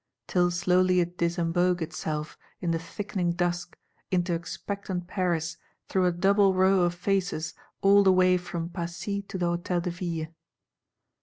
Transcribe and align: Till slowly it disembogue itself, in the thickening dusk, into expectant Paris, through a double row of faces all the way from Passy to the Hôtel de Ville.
Till 0.25 0.49
slowly 0.49 0.99
it 0.99 1.19
disembogue 1.19 1.79
itself, 1.83 2.35
in 2.59 2.71
the 2.71 2.79
thickening 2.79 3.33
dusk, 3.33 3.77
into 4.09 4.33
expectant 4.33 5.05
Paris, 5.05 5.57
through 5.87 6.07
a 6.07 6.11
double 6.11 6.55
row 6.55 6.79
of 6.81 6.95
faces 6.95 7.53
all 7.81 8.01
the 8.01 8.11
way 8.11 8.35
from 8.35 8.69
Passy 8.69 9.21
to 9.21 9.37
the 9.37 9.45
Hôtel 9.55 9.83
de 9.83 9.91
Ville. 9.91 10.27